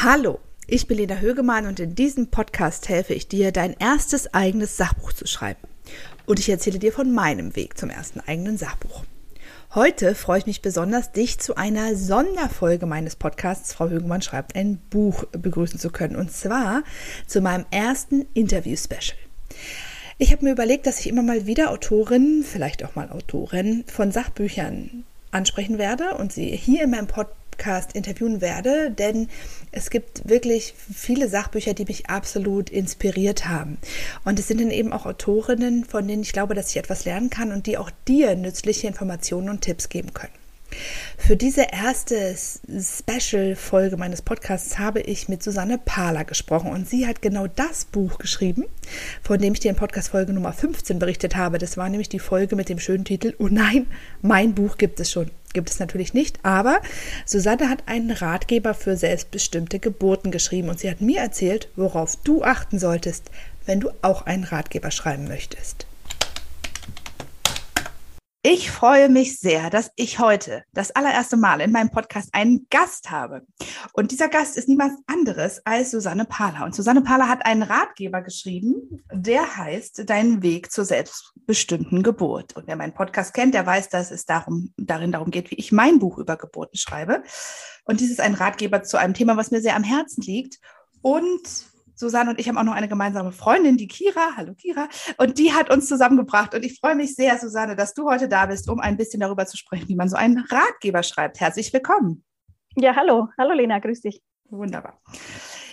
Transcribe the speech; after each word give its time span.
Hallo, 0.00 0.38
ich 0.68 0.86
bin 0.86 0.98
Lena 0.98 1.16
Högemann 1.16 1.66
und 1.66 1.80
in 1.80 1.96
diesem 1.96 2.28
Podcast 2.28 2.88
helfe 2.88 3.14
ich 3.14 3.26
dir, 3.26 3.50
dein 3.50 3.74
erstes 3.80 4.32
eigenes 4.32 4.76
Sachbuch 4.76 5.12
zu 5.12 5.26
schreiben. 5.26 5.58
Und 6.24 6.38
ich 6.38 6.48
erzähle 6.48 6.78
dir 6.78 6.92
von 6.92 7.12
meinem 7.12 7.56
Weg 7.56 7.76
zum 7.76 7.90
ersten 7.90 8.20
eigenen 8.20 8.56
Sachbuch. 8.58 9.02
Heute 9.74 10.14
freue 10.14 10.38
ich 10.38 10.46
mich 10.46 10.62
besonders, 10.62 11.10
dich 11.10 11.40
zu 11.40 11.56
einer 11.56 11.96
Sonderfolge 11.96 12.86
meines 12.86 13.16
Podcasts 13.16 13.72
Frau 13.72 13.88
Högemann 13.88 14.22
schreibt 14.22 14.54
ein 14.54 14.76
Buch 14.88 15.24
begrüßen 15.32 15.80
zu 15.80 15.90
können. 15.90 16.14
Und 16.14 16.30
zwar 16.30 16.84
zu 17.26 17.40
meinem 17.40 17.66
ersten 17.72 18.24
Interview-Special. 18.34 19.18
Ich 20.16 20.30
habe 20.30 20.44
mir 20.44 20.52
überlegt, 20.52 20.86
dass 20.86 21.00
ich 21.00 21.08
immer 21.08 21.22
mal 21.22 21.46
wieder 21.46 21.72
Autorinnen, 21.72 22.44
vielleicht 22.44 22.84
auch 22.84 22.94
mal 22.94 23.10
Autoren 23.10 23.82
von 23.88 24.12
Sachbüchern 24.12 25.02
ansprechen 25.32 25.76
werde 25.76 26.14
und 26.14 26.32
sie 26.32 26.50
hier 26.50 26.84
in 26.84 26.90
meinem 26.90 27.08
Podcast 27.08 27.47
Podcast 27.58 27.92
interviewen 27.92 28.40
werde, 28.40 28.90
denn 28.90 29.28
es 29.72 29.90
gibt 29.90 30.28
wirklich 30.28 30.74
viele 30.94 31.28
Sachbücher, 31.28 31.74
die 31.74 31.84
mich 31.84 32.08
absolut 32.08 32.70
inspiriert 32.70 33.48
haben. 33.48 33.78
Und 34.24 34.38
es 34.38 34.46
sind 34.46 34.60
dann 34.60 34.70
eben 34.70 34.92
auch 34.92 35.06
Autorinnen, 35.06 35.84
von 35.84 36.06
denen 36.06 36.22
ich 36.22 36.32
glaube, 36.32 36.54
dass 36.54 36.70
ich 36.70 36.76
etwas 36.76 37.04
lernen 37.04 37.30
kann 37.30 37.52
und 37.52 37.66
die 37.66 37.76
auch 37.76 37.90
dir 38.06 38.36
nützliche 38.36 38.86
Informationen 38.86 39.48
und 39.48 39.62
Tipps 39.62 39.88
geben 39.88 40.14
können. 40.14 40.37
Für 41.16 41.36
diese 41.36 41.66
erste 41.72 42.34
Special-Folge 42.36 43.96
meines 43.96 44.22
Podcasts 44.22 44.78
habe 44.78 45.00
ich 45.00 45.28
mit 45.28 45.42
Susanne 45.42 45.78
Pahler 45.78 46.24
gesprochen 46.24 46.70
und 46.70 46.88
sie 46.88 47.06
hat 47.06 47.20
genau 47.20 47.46
das 47.46 47.84
Buch 47.84 48.18
geschrieben, 48.18 48.64
von 49.22 49.38
dem 49.38 49.52
ich 49.52 49.60
dir 49.60 49.70
in 49.70 49.76
Podcast-Folge 49.76 50.32
Nummer 50.32 50.52
15 50.52 50.98
berichtet 50.98 51.36
habe. 51.36 51.58
Das 51.58 51.76
war 51.76 51.88
nämlich 51.88 52.08
die 52.08 52.18
Folge 52.18 52.56
mit 52.56 52.68
dem 52.68 52.78
schönen 52.78 53.04
Titel 53.04 53.34
Oh 53.38 53.48
nein, 53.50 53.86
mein 54.22 54.54
Buch 54.54 54.78
gibt 54.78 55.00
es 55.00 55.10
schon. 55.10 55.30
Gibt 55.54 55.70
es 55.70 55.80
natürlich 55.80 56.14
nicht, 56.14 56.38
aber 56.44 56.80
Susanne 57.24 57.68
hat 57.70 57.82
einen 57.86 58.10
Ratgeber 58.10 58.74
für 58.74 58.96
selbstbestimmte 58.96 59.78
Geburten 59.78 60.30
geschrieben 60.30 60.68
und 60.68 60.78
sie 60.78 60.90
hat 60.90 61.00
mir 61.00 61.20
erzählt, 61.20 61.68
worauf 61.76 62.16
du 62.16 62.42
achten 62.42 62.78
solltest, 62.78 63.30
wenn 63.66 63.80
du 63.80 63.90
auch 64.02 64.26
einen 64.26 64.44
Ratgeber 64.44 64.90
schreiben 64.90 65.26
möchtest. 65.26 65.86
Ich 68.50 68.70
freue 68.70 69.10
mich 69.10 69.38
sehr, 69.40 69.68
dass 69.68 69.90
ich 69.94 70.20
heute 70.20 70.64
das 70.72 70.90
allererste 70.92 71.36
Mal 71.36 71.60
in 71.60 71.70
meinem 71.70 71.90
Podcast 71.90 72.30
einen 72.32 72.66
Gast 72.70 73.10
habe. 73.10 73.46
Und 73.92 74.10
dieser 74.10 74.30
Gast 74.30 74.56
ist 74.56 74.70
niemand 74.70 74.94
anderes 75.06 75.60
als 75.66 75.90
Susanne 75.90 76.24
Pahler. 76.24 76.64
Und 76.64 76.74
Susanne 76.74 77.02
Pahler 77.02 77.28
hat 77.28 77.44
einen 77.44 77.62
Ratgeber 77.62 78.22
geschrieben, 78.22 79.04
der 79.12 79.58
heißt 79.58 80.08
Dein 80.08 80.40
Weg 80.42 80.72
zur 80.72 80.86
selbstbestimmten 80.86 82.02
Geburt. 82.02 82.56
Und 82.56 82.66
wer 82.66 82.76
meinen 82.76 82.94
Podcast 82.94 83.34
kennt, 83.34 83.52
der 83.52 83.66
weiß, 83.66 83.90
dass 83.90 84.10
es 84.10 84.24
darum, 84.24 84.72
darin 84.78 85.12
darum 85.12 85.30
geht, 85.30 85.50
wie 85.50 85.56
ich 85.56 85.70
mein 85.70 85.98
Buch 85.98 86.16
über 86.16 86.38
Geburten 86.38 86.78
schreibe. 86.78 87.22
Und 87.84 88.00
dies 88.00 88.10
ist 88.10 88.22
ein 88.22 88.32
Ratgeber 88.32 88.82
zu 88.82 88.96
einem 88.96 89.12
Thema, 89.12 89.36
was 89.36 89.50
mir 89.50 89.60
sehr 89.60 89.76
am 89.76 89.84
Herzen 89.84 90.22
liegt. 90.22 90.58
Und 91.02 91.66
Susanne 91.98 92.30
und 92.30 92.38
ich 92.38 92.48
haben 92.48 92.56
auch 92.56 92.64
noch 92.64 92.74
eine 92.74 92.88
gemeinsame 92.88 93.32
Freundin, 93.32 93.76
die 93.76 93.88
Kira. 93.88 94.36
Hallo 94.36 94.54
Kira. 94.54 94.88
Und 95.16 95.38
die 95.38 95.52
hat 95.52 95.68
uns 95.68 95.88
zusammengebracht. 95.88 96.54
Und 96.54 96.64
ich 96.64 96.78
freue 96.78 96.94
mich 96.94 97.16
sehr, 97.16 97.38
Susanne, 97.38 97.74
dass 97.74 97.92
du 97.92 98.08
heute 98.08 98.28
da 98.28 98.46
bist, 98.46 98.70
um 98.70 98.78
ein 98.78 98.96
bisschen 98.96 99.20
darüber 99.20 99.46
zu 99.46 99.56
sprechen, 99.56 99.88
wie 99.88 99.96
man 99.96 100.08
so 100.08 100.16
einen 100.16 100.38
Ratgeber 100.38 101.02
schreibt. 101.02 101.40
Herzlich 101.40 101.72
willkommen. 101.72 102.24
Ja, 102.76 102.94
hallo. 102.94 103.28
Hallo 103.36 103.52
Lena, 103.52 103.80
grüß 103.80 104.02
dich. 104.02 104.22
Wunderbar. 104.48 105.00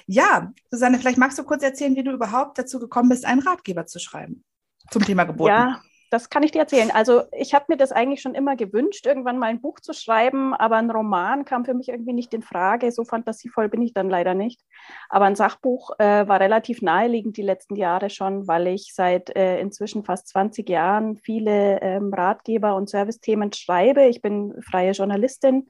Ja, 0.08 0.52
Susanne, 0.72 0.98
vielleicht 0.98 1.20
magst 1.20 1.38
du 1.38 1.44
kurz 1.44 1.62
erzählen, 1.62 1.96
wie 1.96 2.04
du 2.04 2.12
überhaupt 2.12 2.58
dazu 2.58 2.80
gekommen 2.80 3.10
bist, 3.10 3.26
einen 3.26 3.42
Ratgeber 3.42 3.86
zu 3.86 4.00
schreiben 4.00 4.44
zum 4.90 5.04
Thema 5.04 5.26
Geburt. 5.26 5.50
Ja, 5.50 5.82
das 6.10 6.30
kann 6.30 6.44
ich 6.44 6.52
dir 6.52 6.60
erzählen. 6.60 6.92
Also 6.92 7.24
ich 7.32 7.54
habe 7.54 7.66
mir 7.70 7.78
das 7.78 7.92
eigentlich 7.92 8.22
schon 8.22 8.36
immer 8.36 8.56
gewünscht, 8.56 9.06
irgendwann 9.06 9.40
mal 9.40 9.48
ein 9.48 9.62
Buch 9.62 9.80
zu 9.80 9.94
schreiben, 9.94 10.54
aber 10.54 10.78
ein 10.78 10.92
Roman 10.92 11.46
kam 11.46 11.66
für 11.66 11.74
mich 11.74 11.90
irgendwie 11.90 12.14
nicht 12.14 12.34
in 12.34 12.42
Frage. 12.42 12.92
So 12.92 13.04
fantasievoll 13.04 13.70
bin 13.70 13.82
ich 13.82 13.94
dann 13.94 14.10
leider 14.10 14.34
nicht. 14.34 14.62
Aber 15.10 15.26
ein 15.26 15.36
Sachbuch 15.36 15.92
äh, 16.00 16.28
war 16.28 16.40
relativ 16.40 16.82
naheliegend 16.82 17.38
die 17.38 17.42
letzten 17.42 17.76
Jahre 17.76 18.10
schon, 18.10 18.48
weil 18.48 18.68
ich 18.68 18.94
seit 18.94 19.36
äh, 19.36 19.60
inzwischen 19.60 20.04
fast 20.04 20.28
20 20.30 20.70
Jahren 20.70 21.18
viele 21.18 21.82
ähm, 21.82 22.14
Ratgeber 22.14 22.76
und 22.76 22.90
Servicethemen 22.90 23.52
schreibe. 23.54 24.06
Ich 24.06 24.22
bin 24.22 24.54
freie 24.62 24.92
Journalistin 24.92 25.70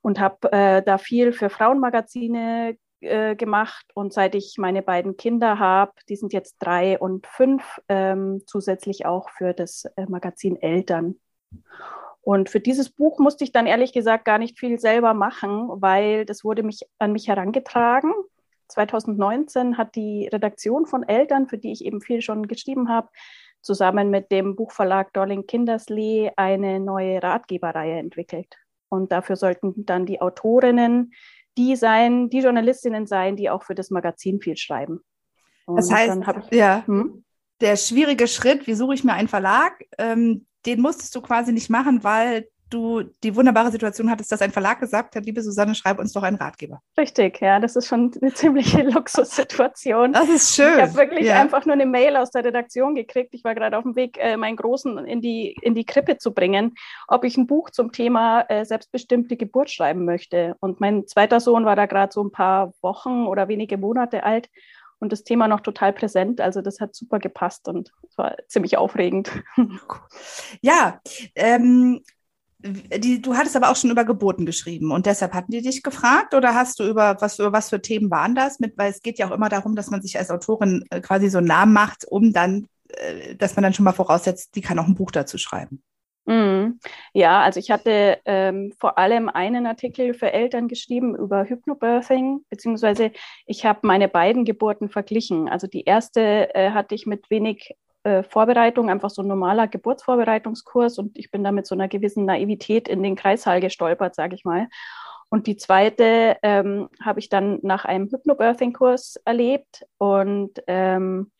und 0.00 0.20
habe 0.20 0.52
äh, 0.52 0.82
da 0.82 0.98
viel 0.98 1.32
für 1.32 1.50
Frauenmagazine 1.50 2.76
äh, 3.02 3.36
gemacht 3.36 3.86
und 3.94 4.12
seit 4.12 4.34
ich 4.34 4.56
meine 4.58 4.82
beiden 4.82 5.16
Kinder 5.16 5.58
habe, 5.58 5.92
die 6.08 6.16
sind 6.16 6.32
jetzt 6.32 6.56
drei 6.58 6.98
und 6.98 7.26
fünf, 7.26 7.80
ähm, 7.88 8.42
zusätzlich 8.46 9.06
auch 9.06 9.28
für 9.30 9.52
das 9.52 9.84
äh, 9.96 10.06
Magazin 10.08 10.56
Eltern. 10.60 11.16
Und 12.22 12.50
für 12.50 12.60
dieses 12.60 12.90
Buch 12.90 13.18
musste 13.18 13.44
ich 13.44 13.52
dann 13.52 13.66
ehrlich 13.66 13.92
gesagt 13.92 14.24
gar 14.24 14.38
nicht 14.38 14.58
viel 14.58 14.78
selber 14.78 15.12
machen, 15.12 15.68
weil 15.82 16.24
das 16.24 16.44
wurde 16.44 16.62
mich 16.62 16.82
an 16.98 17.12
mich 17.12 17.28
herangetragen. 17.28 18.12
2019 18.68 19.76
hat 19.76 19.96
die 19.96 20.28
Redaktion 20.32 20.86
von 20.86 21.02
Eltern, 21.02 21.48
für 21.48 21.58
die 21.58 21.72
ich 21.72 21.84
eben 21.84 22.00
viel 22.00 22.22
schon 22.22 22.46
geschrieben 22.46 22.88
habe, 22.88 23.08
zusammen 23.60 24.10
mit 24.10 24.30
dem 24.30 24.56
Buchverlag 24.56 25.12
Dorling 25.12 25.46
Kinderslee 25.46 26.30
eine 26.36 26.80
neue 26.80 27.22
Ratgeberreihe 27.22 27.98
entwickelt. 27.98 28.56
Und 28.88 29.10
dafür 29.10 29.36
sollten 29.36 29.86
dann 29.86 30.06
die 30.06 30.20
Autorinnen 30.20 31.12
die 31.58 31.76
sein, 31.76 32.28
die 32.28 32.40
Journalistinnen 32.40 33.06
sein, 33.06 33.36
die 33.36 33.50
auch 33.50 33.62
für 33.62 33.74
das 33.74 33.90
Magazin 33.90 34.40
viel 34.40 34.56
schreiben. 34.56 35.00
Und 35.66 35.76
das 35.76 35.92
heißt, 35.92 36.18
ich, 36.50 36.58
ja, 36.58 36.84
hm? 36.86 37.24
der 37.60 37.76
schwierige 37.76 38.26
Schritt, 38.26 38.66
wie 38.66 38.74
suche 38.74 38.94
ich 38.94 39.04
mir 39.04 39.12
einen 39.12 39.28
Verlag, 39.28 39.84
ähm, 39.98 40.46
den 40.66 40.80
musstest 40.80 41.14
du 41.14 41.20
quasi 41.20 41.52
nicht 41.52 41.70
machen, 41.70 42.04
weil 42.04 42.48
du 42.72 43.02
die 43.22 43.34
wunderbare 43.34 43.70
Situation 43.70 44.10
hattest, 44.10 44.32
dass 44.32 44.42
ein 44.42 44.50
Verlag 44.50 44.80
gesagt 44.80 45.16
hat, 45.16 45.24
liebe 45.24 45.42
Susanne, 45.42 45.74
schreib 45.74 45.98
uns 45.98 46.12
doch 46.12 46.22
einen 46.22 46.36
Ratgeber. 46.36 46.80
Richtig, 46.98 47.40
ja, 47.40 47.60
das 47.60 47.76
ist 47.76 47.86
schon 47.86 48.12
eine 48.20 48.32
ziemliche 48.32 48.82
Luxussituation. 48.90 50.12
Das 50.12 50.28
ist 50.28 50.54
schön. 50.54 50.74
Ich 50.76 50.82
habe 50.82 50.94
wirklich 50.94 51.26
ja. 51.26 51.40
einfach 51.40 51.66
nur 51.66 51.74
eine 51.74 51.86
Mail 51.86 52.16
aus 52.16 52.30
der 52.30 52.44
Redaktion 52.44 52.94
gekriegt. 52.94 53.34
Ich 53.34 53.44
war 53.44 53.54
gerade 53.54 53.76
auf 53.76 53.84
dem 53.84 53.96
Weg, 53.96 54.18
äh, 54.18 54.36
meinen 54.36 54.56
Großen 54.56 54.98
in 55.06 55.20
die, 55.20 55.56
in 55.62 55.74
die 55.74 55.84
Krippe 55.84 56.18
zu 56.18 56.32
bringen, 56.32 56.74
ob 57.08 57.24
ich 57.24 57.36
ein 57.36 57.46
Buch 57.46 57.70
zum 57.70 57.92
Thema 57.92 58.42
äh, 58.48 58.64
selbstbestimmte 58.64 59.36
Geburt 59.36 59.70
schreiben 59.70 60.04
möchte. 60.04 60.56
Und 60.60 60.80
mein 60.80 61.06
zweiter 61.06 61.40
Sohn 61.40 61.64
war 61.64 61.76
da 61.76 61.86
gerade 61.86 62.12
so 62.12 62.22
ein 62.22 62.32
paar 62.32 62.72
Wochen 62.80 63.26
oder 63.26 63.48
wenige 63.48 63.76
Monate 63.76 64.24
alt 64.24 64.48
und 65.02 65.10
das 65.10 65.24
Thema 65.24 65.48
noch 65.48 65.60
total 65.60 65.92
präsent. 65.92 66.40
Also 66.40 66.62
das 66.62 66.78
hat 66.78 66.94
super 66.94 67.18
gepasst 67.18 67.66
und 67.66 67.92
es 68.08 68.16
war 68.16 68.36
ziemlich 68.46 68.78
aufregend. 68.78 69.30
Ja, 70.60 71.00
ähm, 71.34 72.02
die, 72.62 73.20
du 73.20 73.36
hattest 73.36 73.56
aber 73.56 73.70
auch 73.70 73.76
schon 73.76 73.90
über 73.90 74.04
Geburten 74.04 74.46
geschrieben 74.46 74.92
und 74.92 75.06
deshalb 75.06 75.34
hatten 75.34 75.50
die 75.50 75.62
dich 75.62 75.82
gefragt 75.82 76.34
oder 76.34 76.54
hast 76.54 76.78
du 76.78 76.84
über 76.84 77.16
was, 77.20 77.38
über 77.38 77.52
was 77.52 77.70
für 77.70 77.82
Themen 77.82 78.10
waren 78.10 78.34
das? 78.34 78.60
Mit, 78.60 78.78
weil 78.78 78.90
es 78.90 79.02
geht 79.02 79.18
ja 79.18 79.28
auch 79.28 79.32
immer 79.32 79.48
darum, 79.48 79.74
dass 79.74 79.90
man 79.90 80.02
sich 80.02 80.18
als 80.18 80.30
Autorin 80.30 80.84
äh, 80.90 81.00
quasi 81.00 81.28
so 81.28 81.38
einen 81.38 81.48
Namen 81.48 81.72
macht, 81.72 82.04
um 82.06 82.32
dann, 82.32 82.66
äh, 82.88 83.34
dass 83.34 83.56
man 83.56 83.64
dann 83.64 83.74
schon 83.74 83.84
mal 83.84 83.92
voraussetzt, 83.92 84.54
die 84.54 84.60
kann 84.60 84.78
auch 84.78 84.86
ein 84.86 84.94
Buch 84.94 85.10
dazu 85.10 85.38
schreiben. 85.38 85.82
Mm, 86.24 86.78
ja, 87.14 87.40
also 87.42 87.58
ich 87.58 87.72
hatte 87.72 88.18
ähm, 88.26 88.72
vor 88.78 88.96
allem 88.96 89.28
einen 89.28 89.66
Artikel 89.66 90.14
für 90.14 90.32
Eltern 90.32 90.68
geschrieben 90.68 91.16
über 91.16 91.44
Hypnobirthing, 91.44 92.44
beziehungsweise 92.48 93.10
ich 93.44 93.64
habe 93.64 93.80
meine 93.82 94.06
beiden 94.06 94.44
Geburten 94.44 94.88
verglichen. 94.88 95.48
Also 95.48 95.66
die 95.66 95.82
erste 95.82 96.54
äh, 96.54 96.70
hatte 96.70 96.94
ich 96.94 97.06
mit 97.06 97.28
wenig 97.28 97.74
äh, 98.04 98.22
Vorbereitung, 98.22 98.90
einfach 98.90 99.10
so 99.10 99.22
ein 99.22 99.28
normaler 99.28 99.68
Geburtsvorbereitungskurs 99.68 100.98
und 100.98 101.18
ich 101.18 101.30
bin 101.30 101.44
da 101.44 101.52
mit 101.52 101.66
so 101.66 101.74
einer 101.74 101.88
gewissen 101.88 102.24
Naivität 102.24 102.88
in 102.88 103.02
den 103.02 103.16
Kreissaal 103.16 103.60
gestolpert, 103.60 104.14
sage 104.14 104.34
ich 104.34 104.44
mal. 104.44 104.68
Und 105.28 105.46
die 105.46 105.56
zweite 105.56 106.36
ähm, 106.42 106.88
habe 107.02 107.18
ich 107.18 107.30
dann 107.30 107.58
nach 107.62 107.84
einem 107.86 108.08
Hypnobirthing-Kurs 108.10 109.16
erlebt 109.24 109.86
und 109.96 110.62
ähm, 110.66 111.30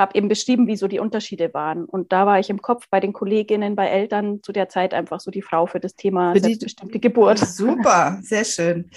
habe 0.00 0.16
eben 0.16 0.28
beschrieben, 0.28 0.66
wie 0.66 0.76
so 0.76 0.88
die 0.88 0.98
Unterschiede 0.98 1.52
waren. 1.54 1.84
Und 1.84 2.10
da 2.10 2.26
war 2.26 2.40
ich 2.40 2.50
im 2.50 2.62
Kopf 2.62 2.88
bei 2.90 2.98
den 2.98 3.12
Kolleginnen, 3.12 3.76
bei 3.76 3.86
Eltern 3.86 4.42
zu 4.42 4.50
der 4.50 4.68
Zeit 4.68 4.94
einfach 4.94 5.20
so 5.20 5.30
die 5.30 5.42
Frau 5.42 5.66
für 5.66 5.78
das 5.78 5.94
Thema 5.94 6.32
für 6.32 6.40
die, 6.40 6.48
selbstbestimmte 6.48 6.98
Geburt. 6.98 7.38
Super, 7.38 8.18
sehr 8.22 8.44
schön. 8.44 8.90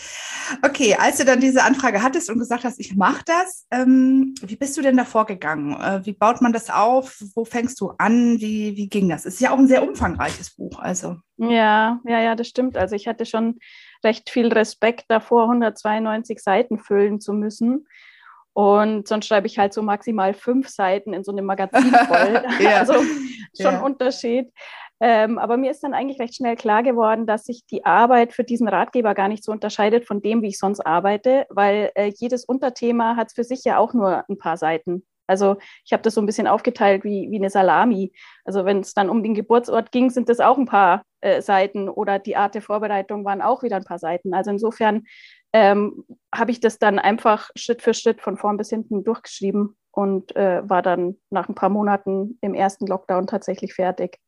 Okay, 0.65 0.95
als 0.97 1.17
du 1.17 1.25
dann 1.25 1.41
diese 1.41 1.63
Anfrage 1.63 2.01
hattest 2.01 2.29
und 2.29 2.39
gesagt 2.39 2.63
hast, 2.63 2.79
ich 2.79 2.95
mache 2.95 3.23
das, 3.25 3.67
ähm, 3.69 4.33
wie 4.41 4.55
bist 4.55 4.77
du 4.77 4.81
denn 4.81 4.97
da 4.97 5.03
vorgegangen? 5.03 5.73
Äh, 5.79 6.05
wie 6.05 6.13
baut 6.13 6.41
man 6.41 6.53
das 6.53 6.69
auf? 6.69 7.21
Wo 7.35 7.43
fängst 7.43 7.79
du 7.81 7.91
an? 7.97 8.39
Wie, 8.39 8.77
wie 8.77 8.87
ging 8.87 9.09
das? 9.09 9.25
Es 9.25 9.35
ist 9.35 9.41
ja 9.41 9.51
auch 9.51 9.59
ein 9.59 9.67
sehr 9.67 9.87
umfangreiches 9.87 10.55
Buch, 10.55 10.79
also. 10.79 11.17
Ja, 11.37 11.99
ja, 12.05 12.21
ja, 12.21 12.35
das 12.35 12.47
stimmt. 12.47 12.77
Also 12.77 12.95
ich 12.95 13.07
hatte 13.07 13.25
schon 13.25 13.59
recht 14.05 14.29
viel 14.29 14.47
Respekt 14.47 15.05
davor, 15.09 15.43
192 15.43 16.39
Seiten 16.39 16.79
füllen 16.79 17.19
zu 17.19 17.33
müssen. 17.33 17.87
Und 18.53 19.07
sonst 19.07 19.25
schreibe 19.25 19.47
ich 19.47 19.57
halt 19.57 19.73
so 19.73 19.81
maximal 19.81 20.33
fünf 20.33 20.69
Seiten 20.69 21.13
in 21.13 21.23
so 21.23 21.31
einem 21.31 21.45
Magazin 21.45 21.91
voll. 21.91 22.43
ja. 22.59 22.79
Also 22.79 22.93
schon 22.93 23.73
ja. 23.73 23.81
Unterschied. 23.81 24.51
Ähm, 24.99 25.37
aber 25.37 25.57
mir 25.57 25.71
ist 25.71 25.83
dann 25.83 25.93
eigentlich 25.93 26.19
recht 26.19 26.35
schnell 26.35 26.55
klar 26.55 26.81
geworden, 26.81 27.25
dass 27.25 27.43
sich 27.43 27.65
die 27.65 27.83
Arbeit 27.83 28.31
für 28.31 28.43
diesen 28.43 28.67
Ratgeber 28.67 29.13
gar 29.15 29.27
nicht 29.27 29.43
so 29.43 29.51
unterscheidet 29.51 30.05
von 30.05 30.21
dem, 30.21 30.41
wie 30.41 30.47
ich 30.47 30.59
sonst 30.59 30.79
arbeite, 30.79 31.45
weil 31.49 31.91
äh, 31.95 32.11
jedes 32.15 32.45
Unterthema 32.45 33.15
hat 33.15 33.33
für 33.33 33.43
sich 33.43 33.63
ja 33.65 33.77
auch 33.77 33.93
nur 33.93 34.23
ein 34.29 34.37
paar 34.37 34.57
Seiten. 34.57 35.05
Also 35.27 35.57
ich 35.85 35.93
habe 35.93 36.03
das 36.03 36.13
so 36.13 36.21
ein 36.21 36.25
bisschen 36.25 36.47
aufgeteilt 36.47 37.03
wie, 37.03 37.29
wie 37.31 37.37
eine 37.37 37.49
Salami. 37.49 38.13
Also 38.45 38.65
wenn 38.65 38.79
es 38.79 38.93
dann 38.93 39.09
um 39.09 39.23
den 39.23 39.33
Geburtsort 39.33 39.91
ging, 39.91 40.09
sind 40.09 40.29
das 40.29 40.39
auch 40.39 40.57
ein 40.57 40.65
paar 40.65 41.03
äh, 41.21 41.41
Seiten 41.41 41.89
oder 41.89 42.19
die 42.19 42.35
Art 42.35 42.55
der 42.55 42.61
Vorbereitung 42.61 43.25
waren 43.25 43.41
auch 43.41 43.63
wieder 43.63 43.77
ein 43.77 43.85
paar 43.85 43.99
Seiten. 43.99 44.33
Also 44.33 44.51
insofern 44.51 45.03
ähm, 45.53 46.05
habe 46.33 46.51
ich 46.51 46.59
das 46.59 46.79
dann 46.79 46.99
einfach 46.99 47.49
Schritt 47.55 47.81
für 47.81 47.93
Schritt 47.93 48.21
von 48.21 48.37
vorn 48.37 48.57
bis 48.57 48.69
hinten 48.69 49.03
durchgeschrieben 49.03 49.77
und 49.91 50.35
äh, 50.35 50.67
war 50.67 50.81
dann 50.81 51.17
nach 51.29 51.47
ein 51.47 51.55
paar 51.55 51.69
Monaten 51.69 52.37
im 52.41 52.55
ersten 52.55 52.87
Lockdown 52.87 53.27
tatsächlich 53.27 53.75
fertig. 53.75 54.19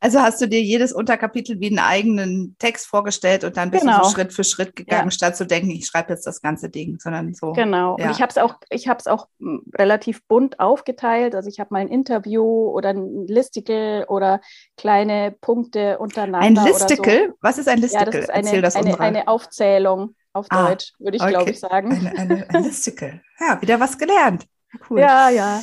Also 0.00 0.20
hast 0.20 0.40
du 0.40 0.48
dir 0.48 0.60
jedes 0.60 0.92
Unterkapitel 0.92 1.60
wie 1.60 1.68
einen 1.68 1.78
eigenen 1.78 2.56
Text 2.58 2.86
vorgestellt 2.86 3.44
und 3.44 3.56
dann 3.56 3.70
bist 3.70 3.84
genau. 3.84 3.98
du 3.98 4.04
so 4.04 4.10
genau. 4.10 4.14
Schritt 4.14 4.32
für 4.32 4.44
Schritt 4.44 4.74
gegangen, 4.74 5.06
ja. 5.06 5.10
statt 5.10 5.36
zu 5.36 5.46
denken, 5.46 5.70
ich 5.70 5.86
schreibe 5.86 6.12
jetzt 6.12 6.26
das 6.26 6.42
ganze 6.42 6.68
Ding, 6.68 6.98
sondern 6.98 7.32
so. 7.34 7.52
Genau. 7.52 7.96
Ja. 7.98 8.06
Und 8.06 8.10
ich 8.10 8.20
habe 8.20 8.30
es 8.30 8.38
auch, 8.38 8.56
ich 8.70 8.88
habe 8.88 8.98
es 8.98 9.06
auch 9.06 9.28
hm, 9.38 9.62
relativ 9.74 10.26
bunt 10.26 10.58
aufgeteilt. 10.58 11.34
Also 11.34 11.48
ich 11.48 11.60
habe 11.60 11.68
mal 11.72 11.80
ein 11.80 11.88
Interview 11.88 12.42
oder 12.42 12.90
ein 12.90 13.26
Listicle 13.28 14.06
oder 14.08 14.40
kleine 14.76 15.34
Punkte 15.40 15.98
untereinander. 15.98 16.62
Ein 16.62 16.66
Listicle? 16.66 17.28
So. 17.28 17.34
Was 17.40 17.58
ist 17.58 17.68
ein 17.68 17.78
Listicle? 17.78 18.06
Ja, 18.06 18.12
das 18.12 18.24
ist 18.24 18.30
eine, 18.30 18.46
Erzähl 18.46 18.62
das 18.62 18.76
eine, 18.76 18.98
eine 18.98 19.28
Aufzählung 19.28 20.16
auf 20.32 20.46
ah, 20.48 20.68
Deutsch, 20.68 20.92
würde 20.98 21.16
ich 21.16 21.22
okay. 21.22 21.32
glaube 21.32 21.50
ich 21.50 21.60
sagen. 21.60 21.92
Eine, 21.92 22.18
eine, 22.18 22.50
ein 22.50 22.64
Listicle. 22.64 23.20
Ja, 23.38 23.60
wieder 23.60 23.78
was 23.78 23.96
gelernt. 23.96 24.46
Cool. 24.88 25.00
Ja, 25.00 25.28
ja. 25.28 25.62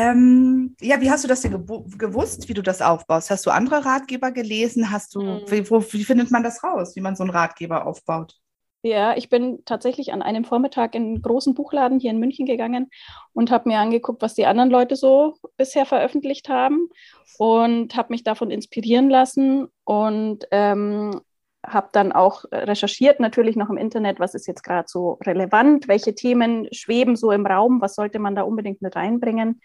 Ähm, 0.00 0.76
ja, 0.80 0.98
wie 1.02 1.10
hast 1.10 1.24
du 1.24 1.28
das 1.28 1.42
denn 1.42 1.52
gewusst, 1.52 2.48
wie 2.48 2.54
du 2.54 2.62
das 2.62 2.80
aufbaust? 2.80 3.28
Hast 3.28 3.44
du 3.44 3.50
andere 3.50 3.84
Ratgeber 3.84 4.30
gelesen? 4.30 4.90
Hast 4.90 5.14
du, 5.14 5.20
mhm. 5.20 5.42
wie, 5.48 5.70
wo, 5.70 5.82
wie 5.92 6.04
findet 6.04 6.30
man 6.30 6.42
das 6.42 6.64
raus, 6.64 6.96
wie 6.96 7.02
man 7.02 7.16
so 7.16 7.22
einen 7.22 7.32
Ratgeber 7.32 7.86
aufbaut? 7.86 8.34
Ja, 8.82 9.14
ich 9.14 9.28
bin 9.28 9.62
tatsächlich 9.66 10.14
an 10.14 10.22
einem 10.22 10.46
Vormittag 10.46 10.94
in 10.94 11.02
einen 11.02 11.22
großen 11.22 11.52
Buchladen 11.52 12.00
hier 12.00 12.12
in 12.12 12.18
München 12.18 12.46
gegangen 12.46 12.88
und 13.34 13.50
habe 13.50 13.68
mir 13.68 13.78
angeguckt, 13.78 14.22
was 14.22 14.34
die 14.34 14.46
anderen 14.46 14.70
Leute 14.70 14.96
so 14.96 15.36
bisher 15.58 15.84
veröffentlicht 15.84 16.48
haben 16.48 16.88
und 17.36 17.94
habe 17.94 18.08
mich 18.08 18.24
davon 18.24 18.50
inspirieren 18.50 19.10
lassen 19.10 19.68
und 19.84 20.46
ähm, 20.50 21.20
habe 21.66 21.90
dann 21.92 22.12
auch 22.12 22.44
recherchiert, 22.50 23.20
natürlich 23.20 23.54
noch 23.54 23.68
im 23.68 23.76
Internet, 23.76 24.18
was 24.18 24.34
ist 24.34 24.46
jetzt 24.46 24.62
gerade 24.62 24.88
so 24.88 25.18
relevant, 25.26 25.88
welche 25.88 26.14
Themen 26.14 26.66
schweben 26.72 27.16
so 27.16 27.32
im 27.32 27.44
Raum, 27.44 27.82
was 27.82 27.96
sollte 27.96 28.18
man 28.18 28.34
da 28.34 28.42
unbedingt 28.42 28.80
mit 28.80 28.96
reinbringen. 28.96 29.60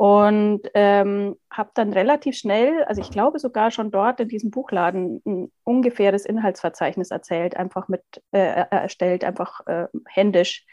Und 0.00 0.62
ähm, 0.72 1.36
habe 1.52 1.72
dann 1.74 1.92
relativ 1.92 2.34
schnell, 2.34 2.84
also 2.84 3.02
ich 3.02 3.10
glaube 3.10 3.38
sogar 3.38 3.70
schon 3.70 3.90
dort 3.90 4.18
in 4.18 4.28
diesem 4.28 4.50
Buchladen, 4.50 5.20
ein 5.26 5.52
ungefähres 5.62 6.24
Inhaltsverzeichnis 6.24 7.10
erzählt, 7.10 7.54
einfach 7.54 7.86
mit 7.88 8.00
äh, 8.32 8.64
erstellt, 8.70 9.24
einfach 9.24 9.60
äh, 9.66 9.88
händisch. 10.06 10.64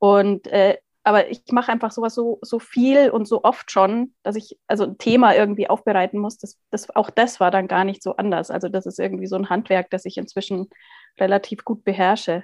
Und 0.00 0.48
äh, 0.48 0.76
aber 1.04 1.30
ich 1.30 1.42
mache 1.52 1.70
einfach 1.70 1.92
sowas 1.92 2.16
so, 2.16 2.40
so 2.42 2.58
viel 2.58 3.10
und 3.10 3.28
so 3.28 3.44
oft 3.44 3.70
schon, 3.70 4.12
dass 4.24 4.34
ich 4.34 4.58
also 4.66 4.86
ein 4.86 4.98
Thema 4.98 5.36
irgendwie 5.36 5.70
aufbereiten 5.70 6.18
muss. 6.18 6.38
Das, 6.38 6.58
das, 6.72 6.90
auch 6.96 7.10
das 7.10 7.38
war 7.38 7.52
dann 7.52 7.68
gar 7.68 7.84
nicht 7.84 8.02
so 8.02 8.16
anders. 8.16 8.50
Also 8.50 8.68
das 8.68 8.86
ist 8.86 8.98
irgendwie 8.98 9.28
so 9.28 9.36
ein 9.36 9.50
Handwerk, 9.50 9.88
das 9.90 10.04
ich 10.04 10.16
inzwischen 10.16 10.68
relativ 11.20 11.64
gut 11.64 11.84
beherrsche. 11.84 12.42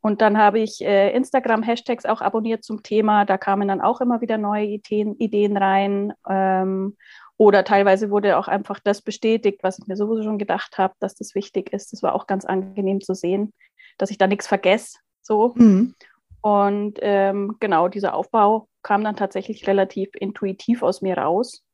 Und 0.00 0.20
dann 0.20 0.38
habe 0.38 0.60
ich 0.60 0.80
äh, 0.80 1.10
Instagram-Hashtags 1.12 2.04
auch 2.06 2.20
abonniert 2.20 2.64
zum 2.64 2.82
Thema. 2.82 3.24
Da 3.24 3.36
kamen 3.36 3.68
dann 3.68 3.80
auch 3.80 4.00
immer 4.00 4.20
wieder 4.20 4.38
neue 4.38 4.64
Ideen, 4.64 5.16
Ideen 5.18 5.56
rein. 5.56 6.12
Ähm, 6.28 6.96
oder 7.36 7.64
teilweise 7.64 8.10
wurde 8.10 8.36
auch 8.36 8.48
einfach 8.48 8.80
das 8.80 9.02
bestätigt, 9.02 9.60
was 9.62 9.78
ich 9.78 9.86
mir 9.86 9.96
sowieso 9.96 10.22
schon 10.22 10.38
gedacht 10.38 10.78
habe, 10.78 10.94
dass 10.98 11.14
das 11.14 11.34
wichtig 11.34 11.72
ist. 11.72 11.92
Das 11.92 12.02
war 12.02 12.14
auch 12.14 12.26
ganz 12.26 12.44
angenehm 12.44 13.00
zu 13.00 13.14
sehen, 13.14 13.52
dass 13.96 14.10
ich 14.10 14.18
da 14.18 14.26
nichts 14.26 14.46
vergesse. 14.46 14.98
So. 15.22 15.54
Mhm. 15.56 15.94
Und 16.40 16.98
ähm, 17.00 17.56
genau, 17.60 17.88
dieser 17.88 18.14
Aufbau 18.14 18.68
kam 18.82 19.04
dann 19.04 19.16
tatsächlich 19.16 19.66
relativ 19.66 20.10
intuitiv 20.14 20.82
aus 20.82 21.02
mir 21.02 21.18
raus. 21.18 21.64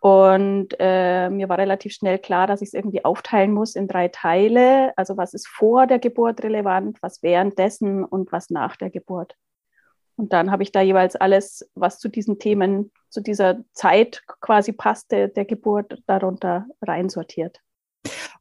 Und 0.00 0.68
äh, 0.78 1.28
mir 1.28 1.50
war 1.50 1.58
relativ 1.58 1.92
schnell 1.92 2.18
klar, 2.18 2.46
dass 2.46 2.62
ich 2.62 2.68
es 2.68 2.74
irgendwie 2.74 3.04
aufteilen 3.04 3.52
muss 3.52 3.76
in 3.76 3.86
drei 3.86 4.08
Teile. 4.08 4.92
Also 4.96 5.18
was 5.18 5.34
ist 5.34 5.46
vor 5.46 5.86
der 5.86 5.98
Geburt 5.98 6.42
relevant, 6.42 6.98
was 7.02 7.22
währenddessen 7.22 8.04
und 8.04 8.32
was 8.32 8.48
nach 8.48 8.76
der 8.76 8.88
Geburt. 8.88 9.36
Und 10.16 10.32
dann 10.32 10.50
habe 10.50 10.62
ich 10.62 10.72
da 10.72 10.80
jeweils 10.80 11.16
alles, 11.16 11.70
was 11.74 11.98
zu 11.98 12.08
diesen 12.08 12.38
Themen, 12.38 12.92
zu 13.10 13.20
dieser 13.20 13.60
Zeit 13.72 14.22
quasi 14.40 14.72
passte, 14.72 15.28
der 15.28 15.44
Geburt, 15.44 16.02
darunter 16.06 16.66
reinsortiert. 16.82 17.60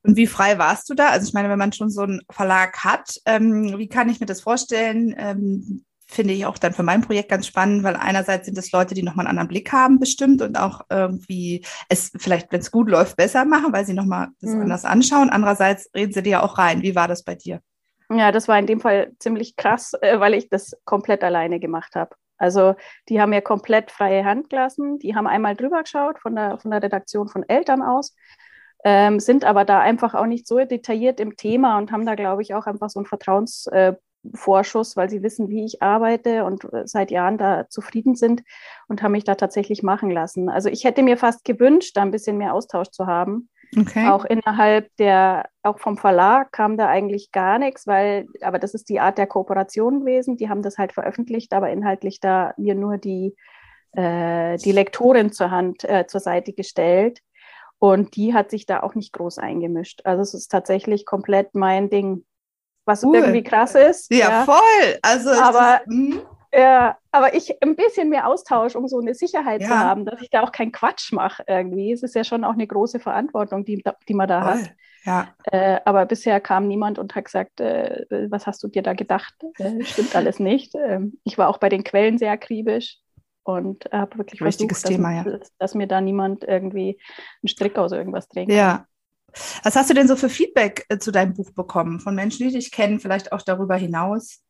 Und 0.04 0.16
wie 0.16 0.28
frei 0.28 0.58
warst 0.58 0.90
du 0.90 0.94
da? 0.94 1.10
Also 1.10 1.28
ich 1.28 1.34
meine, 1.34 1.50
wenn 1.50 1.60
man 1.60 1.74
schon 1.74 1.90
so 1.90 2.02
einen 2.02 2.22
Verlag 2.30 2.86
hat, 2.86 3.20
ähm, 3.26 3.78
wie 3.78 3.90
kann 3.90 4.10
ich 4.10 4.22
mir 4.22 4.26
das 4.26 4.42
vorstellen? 4.42 5.14
Ähm, 5.18 5.86
finde 6.10 6.34
ich 6.34 6.46
auch 6.46 6.58
dann 6.58 6.74
für 6.74 6.82
mein 6.82 7.02
Projekt 7.02 7.30
ganz 7.30 7.46
spannend, 7.46 7.84
weil 7.84 7.96
einerseits 7.96 8.48
sind 8.48 8.58
es 8.58 8.72
Leute, 8.72 8.96
die 8.96 9.04
nochmal 9.04 9.28
einen 9.28 9.38
anderen 9.38 9.48
Blick 9.48 9.72
haben 9.72 10.00
bestimmt 10.00 10.42
und 10.42 10.58
auch 10.58 10.82
irgendwie 10.90 11.64
es 11.88 12.12
vielleicht, 12.18 12.52
wenn 12.52 12.62
es 12.62 12.72
gut 12.72 12.90
läuft, 12.90 13.16
besser 13.16 13.46
machen, 13.46 13.72
weil 13.72 13.86
sie 13.86 13.94
nochmal 13.94 14.30
das 14.42 14.50
mhm. 14.50 14.64
anders 14.64 14.86
anschauen. 14.86 15.30
Andererseits 15.30 15.90
reden 15.96 16.12
sie 16.12 16.24
dir 16.24 16.30
ja 16.30 16.44
auch 16.44 16.58
rein. 16.58 16.82
Wie 16.82 16.96
war 16.96 17.08
das 17.08 17.24
bei 17.24 17.36
dir? 17.36 17.62
Ja, 18.12 18.32
das 18.32 18.48
war 18.48 18.58
in 18.58 18.66
dem 18.66 18.80
Fall 18.80 19.12
ziemlich 19.20 19.56
krass, 19.56 19.94
äh, 20.02 20.20
weil 20.20 20.34
ich 20.34 20.50
das 20.50 20.76
komplett 20.84 21.24
alleine 21.24 21.60
gemacht 21.60 21.94
habe. 21.96 22.16
Also 22.38 22.74
die 23.08 23.22
haben 23.22 23.30
mir 23.30 23.42
komplett 23.42 23.92
freie 23.92 24.26
Hand 24.26 24.50
gelassen. 24.50 24.98
Die 24.98 25.16
haben 25.16 25.28
einmal 25.28 25.56
drüber 25.56 25.84
geschaut 25.84 26.20
von 26.20 26.36
der, 26.36 26.58
von 26.58 26.72
der 26.72 26.82
Redaktion 26.82 27.28
von 27.28 27.48
Eltern 27.48 27.84
aus 27.84 28.16
ähm, 28.84 29.20
sind 29.20 29.44
aber 29.44 29.66
da 29.66 29.82
einfach 29.82 30.14
auch 30.14 30.26
nicht 30.26 30.48
so 30.48 30.58
detailliert 30.58 31.20
im 31.20 31.36
Thema 31.36 31.78
und 31.78 31.92
haben 31.92 32.06
da, 32.06 32.16
glaube 32.16 32.42
ich, 32.42 32.54
auch 32.54 32.66
einfach 32.66 32.90
so 32.90 33.00
einen 33.00 33.06
Vertrauensvorschuss, 33.06 33.98
äh, 34.24 34.38
weil 34.96 35.10
sie 35.10 35.24
wissen, 35.24 35.50
wie 35.50 35.66
ich 35.66 35.82
arbeite 35.82 36.46
und 36.46 36.66
äh, 36.74 36.84
seit 36.86 37.12
Jahren 37.12 37.38
da 37.38 37.68
zufrieden 37.70 38.16
sind 38.16 38.44
und 38.88 39.02
haben 39.02 39.14
mich 39.14 39.24
da 39.24 39.36
tatsächlich 39.36 39.84
machen 39.84 40.12
lassen. 40.12 40.50
Also 40.50 40.70
ich 40.70 40.84
hätte 40.84 41.04
mir 41.04 41.18
fast 41.18 41.46
gewünscht, 41.46 41.96
da 41.96 42.02
ein 42.02 42.12
bisschen 42.12 42.38
mehr 42.38 42.54
Austausch 42.54 42.90
zu 42.90 43.08
haben. 43.08 43.50
Okay. 43.78 44.08
Auch 44.08 44.26
innerhalb 44.26 44.96
der, 44.98 45.48
auch 45.62 45.80
vom 45.80 45.98
Verlag 45.98 46.52
kam 46.52 46.76
da 46.76 46.88
eigentlich 46.88 47.32
gar 47.32 47.60
nichts, 47.60 47.86
weil, 47.86 48.26
aber 48.42 48.58
das 48.58 48.74
ist 48.74 48.90
die 48.90 49.00
Art 49.00 49.18
der 49.18 49.28
Kooperation 49.28 50.02
gewesen. 50.02 50.38
Die 50.38 50.50
haben 50.50 50.64
das 50.64 50.78
halt 50.78 50.92
veröffentlicht, 50.92 51.54
aber 51.54 51.70
inhaltlich 51.70 52.20
da 52.20 52.54
mir 52.58 52.74
nur 52.74 52.98
die, 52.98 53.36
äh, 53.92 54.58
die 54.58 54.72
Lektorin 54.72 55.32
zur 55.32 55.52
Hand, 55.52 55.84
äh, 55.84 56.08
zur 56.08 56.20
Seite 56.20 56.54
gestellt. 56.54 57.22
Und 57.78 58.16
die 58.16 58.34
hat 58.34 58.50
sich 58.50 58.66
da 58.66 58.82
auch 58.82 58.96
nicht 58.96 59.14
groß 59.14 59.38
eingemischt. 59.38 60.02
Also 60.04 60.22
es 60.22 60.34
ist 60.34 60.50
tatsächlich 60.50 61.06
komplett 61.06 61.56
mein 61.56 61.90
Ding, 61.90 62.26
was 62.90 63.04
cool. 63.04 63.16
irgendwie 63.16 63.44
krass 63.44 63.76
ist. 63.76 64.12
Ja, 64.14 64.30
ja. 64.30 64.46
voll. 64.46 65.00
Also 65.02 65.30
aber, 65.30 65.82
ist, 65.86 65.88
hm? 65.88 66.22
ja, 66.54 66.98
aber 67.12 67.36
ich 67.36 67.62
ein 67.62 67.76
bisschen 67.76 68.10
mehr 68.10 68.28
Austausch, 68.28 68.76
um 68.76 68.88
so 68.88 69.00
eine 69.00 69.14
Sicherheit 69.14 69.62
ja. 69.62 69.68
zu 69.68 69.80
haben, 69.80 70.06
dass 70.06 70.22
ich 70.22 70.30
da 70.30 70.42
auch 70.42 70.52
keinen 70.52 70.74
Quatsch 70.74 71.14
mache 71.14 71.44
irgendwie. 71.48 71.94
Es 71.94 72.04
ist 72.04 72.16
ja 72.16 72.24
schon 72.24 72.44
auch 72.44 72.54
eine 72.54 72.68
große 72.68 73.00
Verantwortung, 73.00 73.64
die, 73.64 73.82
die 74.08 74.14
man 74.14 74.28
da 74.28 74.42
voll. 74.42 74.62
hat. 74.62 74.72
Ja. 75.06 75.30
Äh, 75.46 75.80
aber 75.86 76.06
bisher 76.06 76.42
kam 76.42 76.68
niemand 76.68 77.00
und 77.00 77.16
hat 77.16 77.26
gesagt, 77.26 77.62
äh, 77.62 78.06
was 78.30 78.48
hast 78.48 78.62
du 78.64 78.68
dir 78.68 78.82
da 78.82 78.94
gedacht? 78.94 79.34
Äh, 79.58 79.84
stimmt 79.84 80.16
alles 80.16 80.40
nicht. 80.40 80.76
Ähm, 80.76 81.20
ich 81.24 81.38
war 81.38 81.48
auch 81.48 81.58
bei 81.58 81.70
den 81.70 81.84
Quellen 81.84 82.18
sehr 82.18 82.32
akribisch 82.32 82.98
und 83.44 83.86
habe 83.92 84.18
wirklich 84.18 84.42
Wichtiges 84.42 84.82
versucht, 84.82 84.98
Thema, 84.98 85.24
dass, 85.24 85.48
ja. 85.48 85.56
dass, 85.58 85.76
mir 85.76 85.88
da 85.88 86.02
niemand 86.02 86.44
irgendwie 86.44 87.00
einen 87.42 87.48
Strick 87.48 87.78
aus 87.78 87.92
irgendwas 87.92 88.28
trägt. 88.28 88.52
Ja. 88.52 88.86
Was 89.64 89.76
hast 89.76 89.90
du 89.90 89.94
denn 89.94 90.08
so 90.08 90.16
für 90.16 90.30
Feedback 90.30 90.86
äh, 90.90 90.98
zu 90.98 91.12
deinem 91.12 91.34
Buch 91.34 91.52
bekommen? 91.52 92.00
Von 92.00 92.16
Menschen, 92.16 92.48
die 92.48 92.54
dich 92.54 92.72
kennen, 92.72 93.00
vielleicht 93.00 93.32
auch 93.32 93.42
darüber 93.42 93.76
hinaus? 93.76 94.42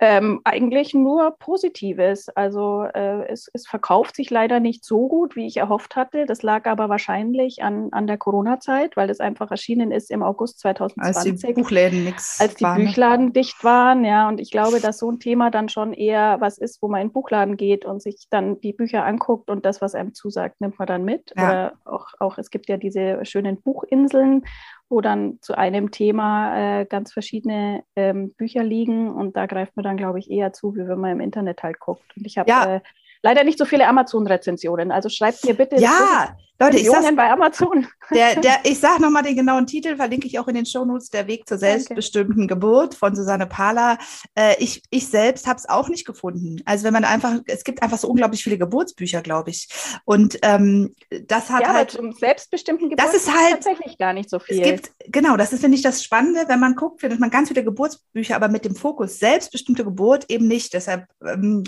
Ähm, 0.00 0.40
eigentlich 0.44 0.94
nur 0.94 1.36
Positives. 1.38 2.28
Also 2.28 2.84
äh, 2.94 3.26
es, 3.28 3.50
es, 3.52 3.66
verkauft 3.66 4.14
sich 4.14 4.30
leider 4.30 4.60
nicht 4.60 4.84
so 4.84 5.08
gut, 5.08 5.34
wie 5.34 5.46
ich 5.46 5.56
erhofft 5.56 5.96
hatte. 5.96 6.24
Das 6.24 6.42
lag 6.42 6.66
aber 6.66 6.88
wahrscheinlich 6.88 7.64
an, 7.64 7.88
an 7.90 8.06
der 8.06 8.16
Corona-Zeit, 8.16 8.96
weil 8.96 9.10
es 9.10 9.18
einfach 9.18 9.50
erschienen 9.50 9.90
ist 9.90 10.12
im 10.12 10.22
August 10.22 10.60
2020. 10.60 11.32
Als 11.32 11.40
die 11.40 11.52
Buchläden 11.52 12.04
nichts 12.04 12.40
Als 12.40 12.54
die 12.54 12.64
waren. 12.64 12.78
Ne? 12.78 12.84
Büchladen 12.86 13.32
dicht 13.32 13.64
waren, 13.64 14.04
ja. 14.04 14.28
Und 14.28 14.40
ich 14.40 14.52
glaube, 14.52 14.78
dass 14.78 14.98
so 14.98 15.10
ein 15.10 15.18
Thema 15.18 15.50
dann 15.50 15.68
schon 15.68 15.92
eher 15.92 16.40
was 16.40 16.58
ist, 16.58 16.80
wo 16.80 16.86
man 16.86 17.00
in 17.00 17.08
den 17.08 17.12
Buchladen 17.12 17.56
geht 17.56 17.84
und 17.84 18.00
sich 18.00 18.28
dann 18.30 18.60
die 18.60 18.72
Bücher 18.72 19.04
anguckt 19.04 19.50
und 19.50 19.66
das, 19.66 19.80
was 19.80 19.96
einem 19.96 20.14
zusagt, 20.14 20.60
nimmt 20.60 20.78
man 20.78 20.86
dann 20.86 21.04
mit. 21.04 21.32
Ja. 21.36 21.48
Oder 21.48 21.72
auch, 21.84 22.06
auch, 22.20 22.38
es 22.38 22.50
gibt 22.50 22.68
ja 22.68 22.76
diese 22.76 23.24
schönen 23.24 23.60
Buchinseln 23.60 24.44
wo 24.88 25.00
dann 25.00 25.38
zu 25.40 25.56
einem 25.56 25.90
Thema 25.90 26.80
äh, 26.80 26.86
ganz 26.86 27.12
verschiedene 27.12 27.84
ähm, 27.96 28.32
Bücher 28.34 28.64
liegen 28.64 29.10
und 29.10 29.36
da 29.36 29.46
greift 29.46 29.76
man 29.76 29.84
dann, 29.84 29.96
glaube 29.96 30.18
ich, 30.18 30.30
eher 30.30 30.52
zu, 30.52 30.74
wie 30.74 30.86
wenn 30.88 30.98
man 30.98 31.12
im 31.12 31.20
Internet 31.20 31.62
halt 31.62 31.78
guckt. 31.78 32.16
Und 32.16 32.26
ich 32.26 32.38
habe 32.38 32.50
ja. 32.50 32.76
äh, 32.76 32.80
leider 33.22 33.44
nicht 33.44 33.58
so 33.58 33.64
viele 33.64 33.86
Amazon-Rezensionen. 33.86 34.92
Also 34.92 35.08
schreibt 35.08 35.44
mir 35.44 35.54
bitte 35.54 35.76
ja, 35.76 36.36
Leute, 36.60 36.78
ich 36.78 36.90
sag, 36.90 37.14
bei 37.14 37.30
Amazon. 37.30 37.86
Der, 38.10 38.34
der, 38.40 38.56
ich 38.64 38.80
sage 38.80 39.00
nochmal 39.00 39.22
den 39.22 39.36
genauen 39.36 39.66
Titel, 39.66 39.96
verlinke 39.96 40.26
ich 40.26 40.40
auch 40.40 40.48
in 40.48 40.56
den 40.56 40.66
Shownotes, 40.66 41.08
Der 41.10 41.28
Weg 41.28 41.46
zur 41.46 41.56
selbstbestimmten 41.56 42.44
okay. 42.44 42.54
Geburt 42.54 42.96
von 42.96 43.14
Susanne 43.14 43.46
Pahler. 43.46 43.96
Äh, 44.34 44.56
ich, 44.58 44.82
ich 44.90 45.06
selbst 45.06 45.46
habe 45.46 45.58
es 45.58 45.68
auch 45.68 45.88
nicht 45.88 46.04
gefunden. 46.04 46.60
Also 46.64 46.84
wenn 46.84 46.92
man 46.92 47.04
einfach, 47.04 47.38
es 47.46 47.62
gibt 47.62 47.82
einfach 47.82 47.98
so 47.98 48.08
unglaublich 48.08 48.42
viele 48.42 48.58
Geburtsbücher, 48.58 49.22
glaube 49.22 49.50
ich. 49.50 49.68
Und 50.04 50.38
ähm, 50.42 50.94
das 51.26 51.48
hat 51.48 51.62
ja, 51.62 51.74
halt... 51.74 51.92
zum 51.92 52.12
selbstbestimmten 52.12 52.90
Geburt 52.90 53.06
das 53.06 53.14
ist 53.14 53.32
halt 53.32 53.62
tatsächlich 53.62 53.96
gar 53.96 54.12
nicht 54.12 54.28
so 54.28 54.40
viel. 54.40 54.60
Es 54.60 54.68
gibt, 54.68 54.92
genau, 55.06 55.36
das 55.36 55.52
ist, 55.52 55.60
finde 55.60 55.76
ich, 55.76 55.82
das 55.82 56.02
Spannende. 56.02 56.44
Wenn 56.48 56.58
man 56.58 56.74
guckt, 56.74 57.00
findet 57.00 57.20
man 57.20 57.30
ganz 57.30 57.48
viele 57.48 57.62
Geburtsbücher, 57.62 58.34
aber 58.34 58.48
mit 58.48 58.64
dem 58.64 58.74
Fokus 58.74 59.20
selbstbestimmte 59.20 59.84
Geburt 59.84 60.24
eben 60.28 60.48
nicht. 60.48 60.74
Deshalb... 60.74 61.06
Ähm, 61.24 61.62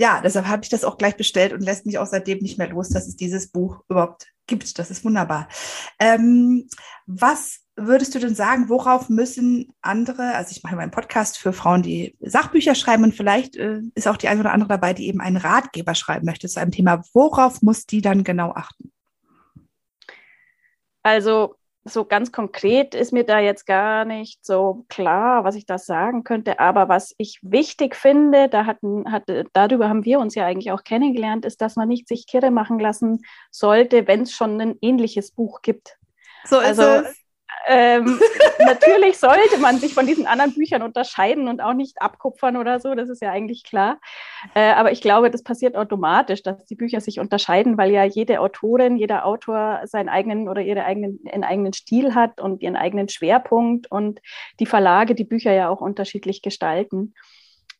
ja, 0.00 0.22
deshalb 0.22 0.46
habe 0.46 0.62
ich 0.62 0.70
das 0.70 0.82
auch 0.82 0.96
gleich 0.96 1.14
bestellt 1.14 1.52
und 1.52 1.60
lässt 1.60 1.84
mich 1.84 1.98
auch 1.98 2.06
seitdem 2.06 2.38
nicht 2.38 2.56
mehr 2.56 2.70
los, 2.70 2.88
dass 2.88 3.06
es 3.06 3.16
dieses 3.16 3.48
Buch 3.48 3.84
überhaupt 3.86 4.28
gibt. 4.46 4.78
Das 4.78 4.90
ist 4.90 5.04
wunderbar. 5.04 5.46
Ähm, 5.98 6.70
was 7.04 7.58
würdest 7.76 8.14
du 8.14 8.18
denn 8.18 8.34
sagen, 8.34 8.70
worauf 8.70 9.10
müssen 9.10 9.74
andere, 9.82 10.34
also 10.36 10.52
ich 10.52 10.62
mache 10.62 10.74
meinen 10.74 10.90
Podcast 10.90 11.36
für 11.36 11.52
Frauen, 11.52 11.82
die 11.82 12.16
Sachbücher 12.20 12.74
schreiben 12.74 13.04
und 13.04 13.14
vielleicht 13.14 13.56
äh, 13.56 13.82
ist 13.94 14.08
auch 14.08 14.16
die 14.16 14.28
eine 14.28 14.40
oder 14.40 14.52
andere 14.52 14.70
dabei, 14.70 14.94
die 14.94 15.06
eben 15.06 15.20
einen 15.20 15.36
Ratgeber 15.36 15.94
schreiben 15.94 16.24
möchte 16.24 16.48
zu 16.48 16.58
einem 16.60 16.72
Thema. 16.72 17.04
Worauf 17.12 17.60
muss 17.60 17.84
die 17.84 18.00
dann 18.00 18.24
genau 18.24 18.52
achten? 18.52 18.92
Also 21.02 21.56
so 21.84 22.04
ganz 22.04 22.30
konkret 22.30 22.94
ist 22.94 23.12
mir 23.12 23.24
da 23.24 23.38
jetzt 23.38 23.66
gar 23.66 24.04
nicht 24.04 24.44
so 24.44 24.84
klar, 24.88 25.44
was 25.44 25.54
ich 25.54 25.64
da 25.64 25.78
sagen 25.78 26.24
könnte. 26.24 26.60
Aber 26.60 26.88
was 26.88 27.14
ich 27.16 27.38
wichtig 27.42 27.96
finde, 27.96 28.48
da 28.48 28.66
hatten, 28.66 29.10
hatte, 29.10 29.46
darüber 29.52 29.88
haben 29.88 30.04
wir 30.04 30.18
uns 30.18 30.34
ja 30.34 30.44
eigentlich 30.46 30.72
auch 30.72 30.84
kennengelernt, 30.84 31.44
ist, 31.44 31.60
dass 31.60 31.76
man 31.76 31.88
nicht 31.88 32.06
sich 32.06 32.26
kirre 32.26 32.50
machen 32.50 32.78
lassen 32.78 33.22
sollte, 33.50 34.06
wenn 34.06 34.22
es 34.22 34.32
schon 34.32 34.60
ein 34.60 34.76
ähnliches 34.82 35.32
Buch 35.32 35.62
gibt. 35.62 35.96
So 36.44 36.58
ist 36.58 36.78
also, 36.78 37.08
es. 37.08 37.19
Ähm, 37.66 38.20
natürlich 38.58 39.18
sollte 39.18 39.58
man 39.58 39.78
sich 39.78 39.94
von 39.94 40.06
diesen 40.06 40.26
anderen 40.26 40.54
Büchern 40.54 40.82
unterscheiden 40.82 41.48
und 41.48 41.60
auch 41.60 41.74
nicht 41.74 42.00
abkupfern 42.00 42.56
oder 42.56 42.80
so, 42.80 42.94
das 42.94 43.08
ist 43.08 43.22
ja 43.22 43.30
eigentlich 43.30 43.64
klar. 43.64 43.98
Äh, 44.54 44.72
aber 44.72 44.92
ich 44.92 45.00
glaube, 45.00 45.30
das 45.30 45.42
passiert 45.42 45.76
automatisch, 45.76 46.42
dass 46.42 46.64
die 46.66 46.74
Bücher 46.74 47.00
sich 47.00 47.20
unterscheiden, 47.20 47.76
weil 47.76 47.90
ja 47.90 48.04
jede 48.04 48.40
Autorin, 48.40 48.96
jeder 48.96 49.26
Autor 49.26 49.82
seinen 49.84 50.08
eigenen 50.08 50.48
oder 50.48 50.62
ihre 50.62 50.84
eigenen, 50.84 51.20
einen 51.30 51.44
eigenen 51.44 51.72
Stil 51.72 52.14
hat 52.14 52.40
und 52.40 52.62
ihren 52.62 52.76
eigenen 52.76 53.08
Schwerpunkt 53.08 53.90
und 53.90 54.20
die 54.58 54.66
Verlage 54.66 55.14
die 55.14 55.24
Bücher 55.24 55.52
ja 55.52 55.68
auch 55.68 55.80
unterschiedlich 55.80 56.42
gestalten. 56.42 57.14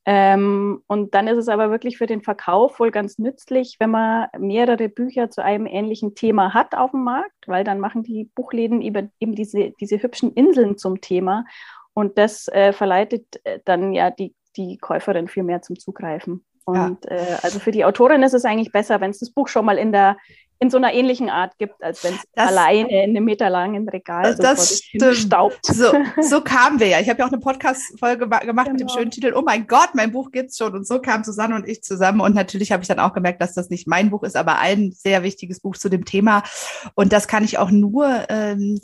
Ähm, 0.07 0.83
und 0.87 1.14
dann 1.14 1.28
ist 1.28 1.37
es 1.37 1.49
aber 1.49 1.71
wirklich 1.71 1.99
für 1.99 2.07
den 2.07 2.23
Verkauf 2.23 2.80
wohl 2.80 2.90
ganz 2.90 3.19
nützlich, 3.19 3.76
wenn 3.78 3.90
man 3.90 4.28
mehrere 4.38 4.88
Bücher 4.88 5.30
zu 5.30 5.45
einem 5.45 5.66
ähnlichen 5.66 6.14
Thema 6.14 6.54
hat 6.54 6.75
auf 6.75 6.92
dem 6.92 7.04
Markt, 7.04 7.47
weil 7.47 7.64
dann 7.64 7.80
machen 7.80 8.02
die 8.02 8.30
Buchläden 8.35 8.80
eben 8.80 9.11
diese, 9.21 9.73
diese 9.78 10.02
hübschen 10.02 10.33
Inseln 10.33 10.78
zum 10.78 11.00
Thema. 11.00 11.45
Und 11.92 12.16
das 12.16 12.49
äh, 12.49 12.73
verleitet 12.73 13.40
äh, 13.45 13.61
dann 13.64 13.92
ja 13.92 14.11
die, 14.11 14.35
die 14.57 14.78
Käuferin 14.78 15.28
viel 15.28 15.42
mehr 15.42 15.61
zum 15.61 15.78
Zugreifen. 15.78 16.45
Und 16.64 17.04
ja. 17.04 17.11
äh, 17.11 17.37
also 17.42 17.59
für 17.59 17.71
die 17.71 17.85
Autorin 17.85 18.23
ist 18.23 18.35
es 18.35 18.45
eigentlich 18.45 18.73
besser, 18.73 19.00
wenn 19.00 19.11
es 19.11 19.19
das 19.19 19.30
Buch 19.30 19.49
schon 19.49 19.64
mal 19.64 19.76
in 19.76 19.92
der, 19.92 20.16
in 20.62 20.69
so 20.69 20.76
einer 20.76 20.93
ähnlichen 20.93 21.31
Art 21.31 21.57
gibt, 21.57 21.83
als 21.83 22.05
wenn 22.05 22.14
es 22.14 22.21
alleine 22.37 23.05
in 23.05 23.17
einem 23.17 23.25
meterlangen 23.25 23.88
Regal 23.88 24.37
so 24.37 24.43
das 24.43 24.83
staubt. 25.12 25.64
So, 25.64 25.90
so 26.21 26.43
kamen 26.43 26.79
wir 26.79 26.87
ja. 26.87 27.00
Ich 27.00 27.09
habe 27.09 27.21
ja 27.21 27.26
auch 27.26 27.33
eine 27.33 27.40
Podcast-Folge 27.40 28.29
gemacht 28.29 28.43
genau. 28.43 28.73
mit 28.73 28.81
dem 28.81 28.87
genau. 28.87 28.93
schönen 28.93 29.11
Titel 29.11 29.33
Oh 29.35 29.40
mein 29.40 29.67
Gott, 29.67 29.95
mein 29.95 30.12
Buch 30.12 30.31
gibt's 30.31 30.59
schon. 30.59 30.75
Und 30.75 30.87
so 30.87 31.00
kamen 31.00 31.25
Susanne 31.25 31.55
und 31.55 31.67
ich 31.67 31.83
zusammen. 31.83 32.21
Und 32.21 32.35
natürlich 32.35 32.73
habe 32.73 32.83
ich 32.83 32.88
dann 32.88 32.99
auch 32.99 33.14
gemerkt, 33.14 33.40
dass 33.40 33.55
das 33.55 33.71
nicht 33.71 33.88
mein 33.88 34.11
Buch 34.11 34.23
ist, 34.23 34.37
aber 34.37 34.59
ein 34.59 34.93
sehr 34.93 35.23
wichtiges 35.23 35.61
Buch 35.61 35.79
zu 35.79 35.88
dem 35.88 36.05
Thema. 36.05 36.43
Und 36.95 37.14
das 37.14 37.26
kann 37.26 37.43
ich 37.43 37.57
auch 37.57 37.71
nur 37.71 38.26
ähm, 38.29 38.79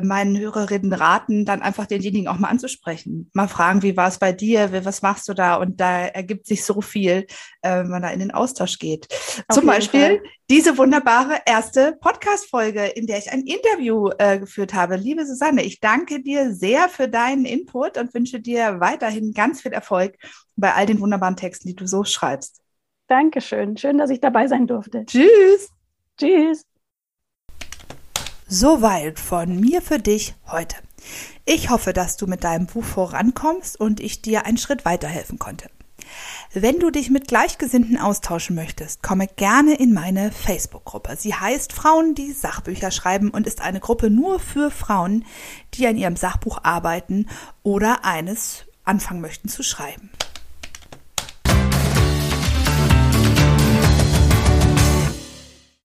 meinen 0.00 0.38
Hörerinnen 0.38 0.92
raten, 0.92 1.44
dann 1.44 1.62
einfach 1.62 1.86
denjenigen 1.86 2.28
auch 2.28 2.38
mal 2.38 2.48
anzusprechen. 2.48 3.30
Mal 3.34 3.48
fragen, 3.48 3.82
wie 3.82 3.96
war 3.96 4.08
es 4.08 4.18
bei 4.18 4.32
dir? 4.32 4.84
Was 4.84 5.02
machst 5.02 5.28
du 5.28 5.34
da? 5.34 5.56
Und 5.56 5.80
da 5.80 6.06
ergibt 6.06 6.46
sich 6.46 6.64
so 6.64 6.80
viel, 6.80 7.26
äh, 7.62 7.78
wenn 7.80 7.88
man 7.88 8.02
da 8.02 8.08
in 8.10 8.20
den 8.20 8.30
Austausch 8.30 8.78
geht. 8.78 9.08
Auf 9.48 9.56
Zum 9.56 9.66
Beispiel 9.66 10.00
Fall. 10.00 10.22
diese 10.50 10.78
wunderbare 10.78 11.02
wunderbare 11.12 11.42
erste 11.46 11.96
Podcast-Folge, 12.00 12.86
in 12.86 13.06
der 13.06 13.18
ich 13.18 13.32
ein 13.32 13.42
Interview 13.42 14.10
äh, 14.18 14.38
geführt 14.38 14.74
habe. 14.74 14.96
Liebe 14.96 15.26
Susanne, 15.26 15.62
ich 15.62 15.80
danke 15.80 16.22
dir 16.22 16.54
sehr 16.54 16.88
für 16.88 17.08
deinen 17.08 17.44
Input 17.44 17.98
und 17.98 18.14
wünsche 18.14 18.40
dir 18.40 18.80
weiterhin 18.80 19.32
ganz 19.32 19.62
viel 19.62 19.72
Erfolg 19.72 20.16
bei 20.56 20.74
all 20.74 20.86
den 20.86 21.00
wunderbaren 21.00 21.36
Texten, 21.36 21.68
die 21.68 21.74
du 21.74 21.86
so 21.86 22.04
schreibst. 22.04 22.60
Dankeschön. 23.08 23.76
Schön, 23.76 23.98
dass 23.98 24.10
ich 24.10 24.20
dabei 24.20 24.48
sein 24.48 24.66
durfte. 24.66 25.04
Tschüss. 25.06 25.70
Tschüss. 26.18 26.64
Soweit 28.54 29.18
von 29.18 29.58
mir 29.58 29.80
für 29.80 29.98
dich 29.98 30.34
heute. 30.46 30.76
Ich 31.46 31.70
hoffe, 31.70 31.94
dass 31.94 32.18
du 32.18 32.26
mit 32.26 32.44
deinem 32.44 32.66
Buch 32.66 32.84
vorankommst 32.84 33.80
und 33.80 33.98
ich 33.98 34.20
dir 34.20 34.44
einen 34.44 34.58
Schritt 34.58 34.84
weiterhelfen 34.84 35.38
konnte. 35.38 35.70
Wenn 36.52 36.78
du 36.78 36.90
dich 36.90 37.08
mit 37.08 37.28
Gleichgesinnten 37.28 37.96
austauschen 37.96 38.54
möchtest, 38.54 39.02
komme 39.02 39.26
gerne 39.26 39.76
in 39.76 39.94
meine 39.94 40.30
Facebook-Gruppe. 40.30 41.16
Sie 41.16 41.34
heißt 41.34 41.72
Frauen, 41.72 42.14
die 42.14 42.32
Sachbücher 42.32 42.90
schreiben 42.90 43.30
und 43.30 43.46
ist 43.46 43.62
eine 43.62 43.80
Gruppe 43.80 44.10
nur 44.10 44.38
für 44.38 44.70
Frauen, 44.70 45.24
die 45.72 45.86
an 45.86 45.96
ihrem 45.96 46.16
Sachbuch 46.16 46.58
arbeiten 46.62 47.30
oder 47.62 48.04
eines 48.04 48.66
anfangen 48.84 49.22
möchten 49.22 49.48
zu 49.48 49.62
schreiben. 49.62 50.10